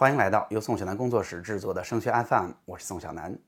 [0.00, 3.38] 欢迎来到由宋小南工作室制作的升学 FM，我是宋小南。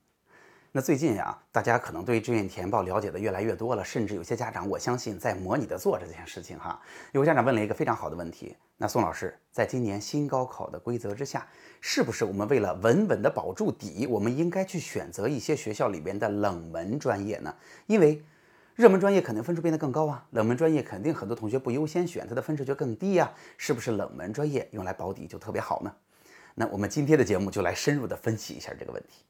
[0.71, 6.79] 那最近呀，大家可能对志愿填报了解的越来越多了，甚至有些家长，我相信在模拟的做这件事情哈。
[7.11, 11.47] 有个家长问了一个非常好的问题：那宋老师，在今年新高考的规则之下，
[11.81, 17.55] 是不是我们为了稳稳的保住底，我们应该去选择一些学校里边的冷门专业呢？
[17.87, 18.23] 因为
[18.75, 23.31] 热门专业肯定分数变得更高啊，冷门专业肯定很多同学不优先选，它的分数就更低呀。
[23.57, 25.91] 是不是冷门专业用来保底就特别好呢？
[26.55, 29.23] 那我们今天的节目就来深入的分析一下这个问题。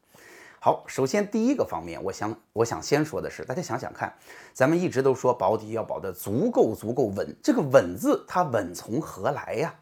[0.60, 4.12] 好，首先第一个方面，我想我想先说的是，大家想想看，
[4.52, 9.74] 咱们一直都说保底要保得足够足够稳，这个稳字它稳从何来呀？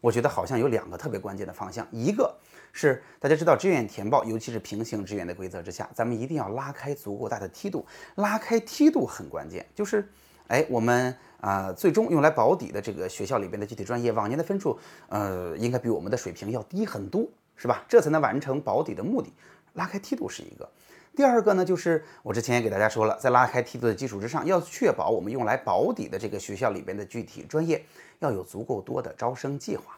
[0.00, 2.38] 我觉得好像有两个特别关键的方向，一个
[2.72, 10.08] 是大家知道志愿填报，尤其是平行志愿的规则之下，咱们一定要拉开足够大的梯度，拉开梯度很关键，就是
[10.48, 11.16] 哎我们。
[11.40, 14.76] 啊，最终用来保底的这个学校里边的具体专业，往年的分数，
[15.08, 17.24] 呃，应该比我们的水平要低很多，
[17.54, 17.84] 是吧？
[17.88, 19.32] 这才能完成保底的目的。
[19.74, 20.68] 拉开梯度是一个，
[21.14, 27.84] 第二个呢，就是我之前也给大家说了，在拉开梯度的基础之上，要确保我们用来保底的这个学校里边的具体专业
[28.18, 29.97] 要有足够多的招生计划。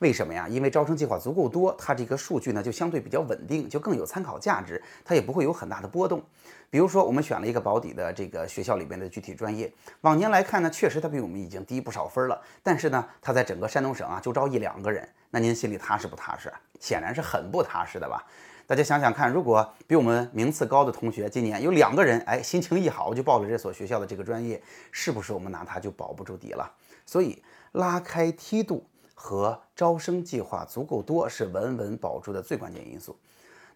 [0.00, 0.48] 为什么呀？
[0.48, 6.22] 因为招生计划足够多，它这个数据呢就相对比较稳定，就更有参考价值，它也不会有很大的波动。
[6.70, 9.70] 比如说，我们选了一个保底的这个学校里边的具体专业，
[10.00, 12.40] 往年来看呢，确实它比我们已经低不少分了。
[12.62, 16.50] 但是呢，它在整个山东省啊就招一两个人，那您心里踏实不踏实？
[16.78, 18.24] 显然是很不踏实的吧？
[18.66, 26.72] 大家想想看，如果比我们名次高的同学今年有两个人，哎，心情一好就报了这所学校的这个专业，是不是我们拿它就保不住底了？
[27.04, 27.42] 所以
[27.72, 28.82] 拉开梯度。
[29.22, 33.14] 和招生计划足够多是稳稳保住的最关键因素。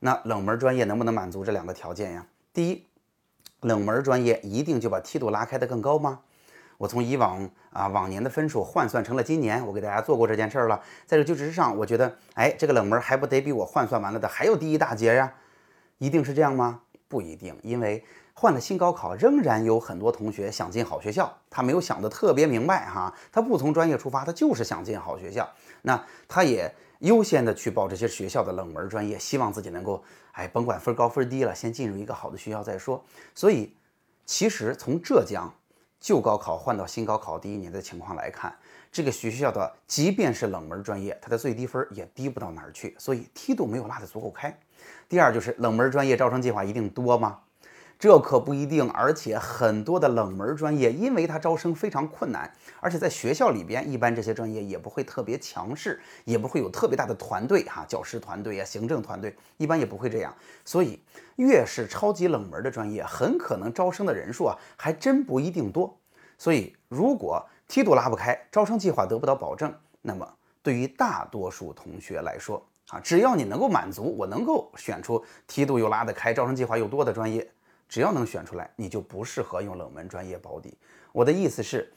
[0.01, 2.27] 那冷门专业能不能满足这两个条件呀？
[2.55, 2.87] 第一，
[3.61, 6.21] 冷门专业一定就把梯度拉开的更高吗？
[6.79, 10.83] 我从以往啊往年的分数换算成了今年，我给大家做过这件事儿了。
[11.05, 15.35] 在这基础之上，我觉得，哎，这个冷门还不得比我换算完了的还要低一大截呀？
[15.99, 16.81] 一定是这样吗？
[17.07, 18.03] 不一定，因为。
[18.37, 25.49] 换了新高考，仍然有很多同学想进好学校，他没有想得特别明白哈，他不从专业出发，他就是想进好学校，
[25.83, 33.03] 那他也优先的去报这些学校的冷门专业，希望自己能够，哎，甭管分高分低了，先进入一个好的学校再说。
[33.35, 33.77] 所以，
[34.27, 35.53] 其实从浙江
[36.01, 38.53] 旧高考换到新高考第一年的情况来看，
[38.91, 44.59] 这个学校的即便是冷门专业，它的最低分也低不到哪儿去，所以梯度没有拉得足够开。
[45.09, 47.39] 第二就是冷门专业招生计划一定多吗？
[48.05, 60.35] 这可不一定，而且很多的冷门专业，因为它招生非常困难，而且在学校里边，一般这些专业也不会特别强势，也不会有特别大的团队哈，教师团队啊，行政团队一般也不会这样。
[60.67, 61.01] 所以，
[61.37, 65.99] 越是超级冷门的专业，很可能招生的人数啊，还真不一定多。
[66.37, 70.31] 所以，如果梯度拉不开，招生计划得不到保证，那么
[70.63, 77.51] 对于大多数同学来说啊，只要你能够满足，我能够选出梯度又拉得开，招生计划又多的专业。
[77.89, 80.77] 只要能选出来，你就不适合用冷门专业保底。
[81.13, 81.93] 我的意思是，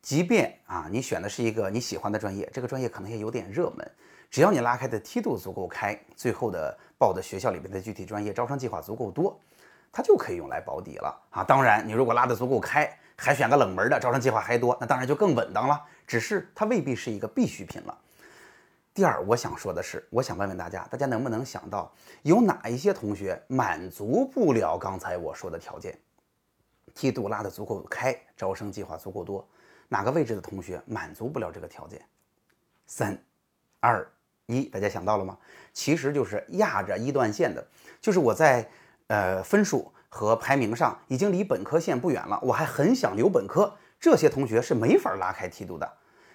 [0.00, 3.90] 即便啊你选的是一个你喜欢的专业，这个专业可能也有点热门，
[4.30, 9.38] 只要你拉开的梯度足够开，最后的报的学校里面的具体专业招生计划足够多，
[9.90, 11.42] 它就可以用来保底了啊。
[11.42, 15.80] 当然，你如果拉得足够开，还选个冷门的招生计划还多，那当然就更稳当了。
[16.06, 17.98] 只是它未必是一个必需品了。
[18.94, 25.98] 第二，我想说的是，我想问问大家，大家能不能想到有哪一些同学满足不了刚才我说的条件？
[26.94, 29.48] 梯度拉得足够开，招生计划足够多，
[29.88, 32.02] 哪个位置的同学满足不了这个条件？
[32.86, 33.18] 三、
[33.80, 34.06] 二、
[34.44, 35.38] 一，大家想到了吗？
[35.72, 37.66] 其实就是压着一段线的，
[37.98, 38.68] 就是我在
[39.06, 45.90] 呃分数和排名上已经离本科线不远了，我还很想留本科，这些同学是没法拉开梯度的。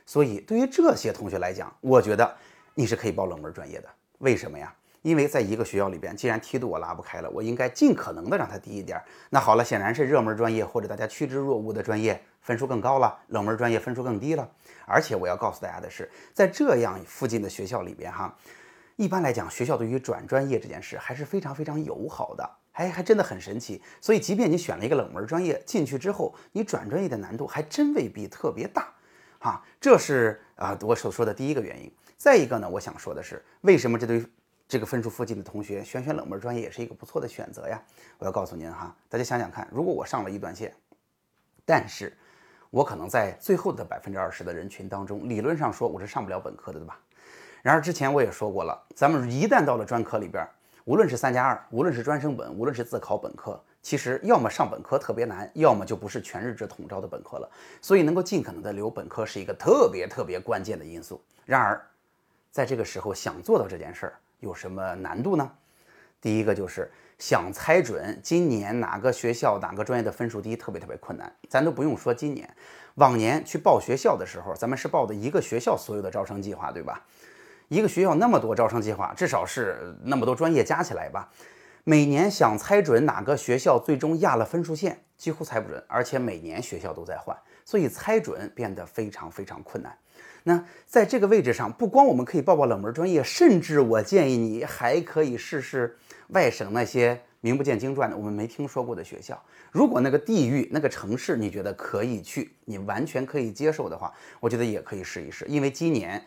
[0.07, 2.35] 所以，对于这些同学来讲，我觉得
[2.73, 3.89] 你是可以报冷门专业的。
[4.19, 4.73] 为什么呀？
[5.01, 9.01] 因为在一个学校里边，既然梯度我拉不开了，我应该尽可能的让它低一点。
[9.29, 14.49] 那好了，显然是热门专业或者大家趋之若鹜的专业分数更高了，冷门专业分数更低了。
[14.85, 18.33] 而且我要告诉大家的是，在这样附近的学校里边，哈，
[18.95, 23.81] 一般来讲，学校对于转专业这件事还是非常非常友好的，还还真的很神奇。
[24.01, 28.93] 所以，即便你选了一个冷门专业进去之后，你转专业的难度还真未必特别大。
[29.39, 31.91] 啊，这是啊我所说的第一个原因。
[32.17, 34.25] 再一个呢，我想说的是，为什么这对
[34.67, 37.81] 这个分数附近的同学选选冷门专业也是一个不错的选择呀？
[38.17, 40.73] 我要告诉您哈，大家想想看，如果我上了一段线，
[41.65, 42.11] 但是
[42.69, 46.99] 我可能在最后的百分之二十的人群当中，理论上说我是上不了本科的，对吧？
[47.61, 50.47] 然而之前我也说过了，咱们一旦到了专科里边，
[50.87, 53.61] 无论是三加二，无论是专升本，无论是自考本科。
[53.81, 57.51] 其实要么上本科特别难，要么就不是全日制统招的本科了。
[57.81, 61.21] 所以能够尽可能的留本科是一个特别特别关键的因素。
[61.43, 61.85] 然而，
[62.51, 65.51] 在这个时候想做到这件事儿有什么难度呢？
[66.21, 71.29] 第一个就是想猜准今年哪个学校哪个专业的分数低，特别特别困难。
[71.49, 72.49] 咱都不用说今年，
[72.95, 77.03] 往年去报学校的时候，咱们是报的一个学校所有的招生计划，对吧？
[77.69, 81.29] 一个学校那么多招生计划，至少是那么多专业加起来吧。
[81.83, 87.35] 每年想猜准哪个学校最终压了分数线，几乎猜不准，而且每年学校都在换，
[87.65, 89.97] 所以猜准变得非常非常困难。
[90.43, 95.97] 那在这个位置上，不光我们可以报报冷门专业，甚至我建议你还可以试试
[96.29, 99.41] 外省那些名不见经传的、我们没听说过的学校。
[99.71, 106.21] 如果那个地域、那个城市你觉得可以去，你完全可以接受的话，我觉得也可以试一试，因为今年。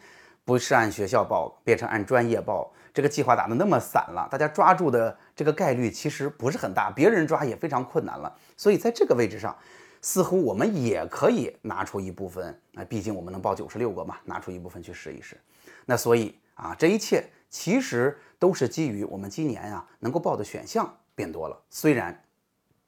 [0.45, 8.35] 不是按学校报，变成按专业报，这个计划打得那么散了，大家抓住的这个概率其实不是很大，别人抓也非常困难了。
[8.57, 9.57] 所以在这个位置上，
[10.03, 15.39] 似乎我们也可以拿出一部分，啊，毕竟我们能报九十六个嘛，拿出一部分去试一试。
[15.87, 22.25] 那所以啊，这一切其实都是基于我们今年啊能够报的选项变多了，虽然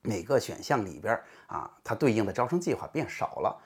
[0.01, 3.57] 每个选项里边啊它对应的招生计划变少了。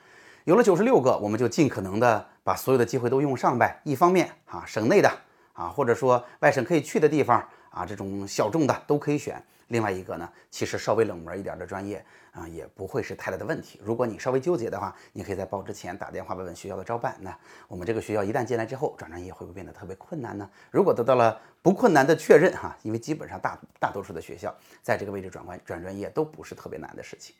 [0.43, 3.77] 有了九十六个，我们就尽可能的把所有的机会都用上呗。
[3.83, 5.11] 一方面啊，省内的
[5.51, 9.43] 啊，或者说外省可以去的地方啊，这种小众的都可以选。
[9.67, 12.01] 另外一个呢，其实稍微冷门一点的专业
[12.31, 13.81] 啊，也不会是太大的问题。
[13.83, 17.17] 如果你稍微纠结的话，你可以在报之前打电话问问学校的招办。
[17.19, 20.49] 那我们这个学校一旦进来之后，转专业会不会变得特别困难呢？
[20.71, 27.35] 如果得到了不困难的确认哈，因为基本上大大多数的学校在这个位置转关转专业都不是特别难的事情，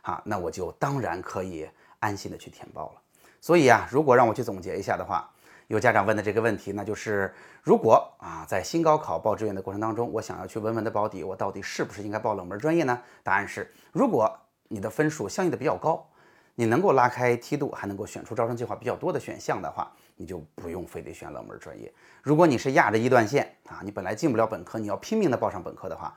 [0.00, 1.68] 好，那我就当然可以。
[1.98, 3.00] 安心的去填报了，
[3.40, 5.30] 所以啊，如果让我去总结一下的话，
[5.68, 13.00] 有家长问的这个问题，那就是如果啊，在新高考报志愿的过程当中，我想要去稳稳的保底，我到底是不是应该报冷门专业呢？
[13.22, 14.32] 答案是，如果
[14.68, 16.08] 你的分数相应的比较高，
[16.54, 21.92] 你能够拉开梯度，还能够选出招生计划比较多的选项的话，你就不用非得选冷门专业。
[22.22, 26.14] 如果你是压着一段线啊，你本来进不了本科，你要拼命的报上本科的话。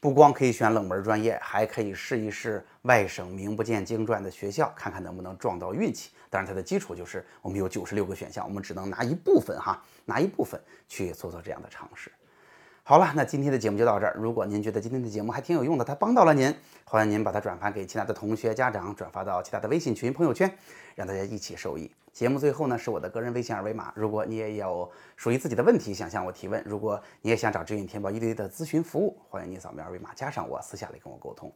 [0.00, 6.10] 不光可以选冷门专业，还可以试一试外省名不见经传的学校，看看能不能撞到运气。
[6.30, 10.58] 当然，它的基础就是我们有九十六个选项，我们只能拿一部分哈，拿一部分
[10.88, 12.10] 去做做这样的尝试。
[12.82, 14.14] 好了，那今天的节目就到这儿。
[14.16, 16.52] 如果您觉得今天的节目还挺有用的，它帮到了您，
[16.84, 20.52] 欢迎您把它转发给其他的同学、家长，转发到其他的微信群、朋友圈，
[20.96, 21.88] 让大家一起受益。
[22.12, 23.92] 节目最后呢，是我的个人微信二维码。
[23.94, 31.52] 如果你也有属于自己的问题想向我提问，如果你也想找志愿填报一对一的咨询服务，欢迎你扫描二维码加上我，私下里跟我沟通。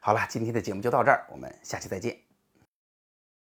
[0.00, 2.27] 好了，今天的节目就到这儿，我们下期再见。